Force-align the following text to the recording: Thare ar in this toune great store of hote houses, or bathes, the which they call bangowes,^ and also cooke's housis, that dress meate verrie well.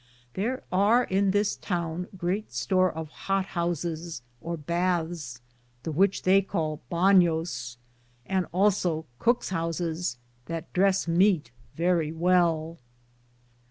Thare 0.33 0.63
ar 0.71 1.03
in 1.03 1.29
this 1.29 1.55
toune 1.55 2.07
great 2.17 2.51
store 2.51 2.91
of 2.91 3.07
hote 3.09 3.45
houses, 3.45 4.23
or 4.41 4.57
bathes, 4.57 5.41
the 5.83 5.91
which 5.91 6.23
they 6.23 6.41
call 6.41 6.81
bangowes,^ 6.91 7.77
and 8.25 8.47
also 8.51 9.05
cooke's 9.19 9.51
housis, 9.51 10.17
that 10.47 10.73
dress 10.73 11.07
meate 11.07 11.51
verrie 11.75 12.11
well. 12.13 12.79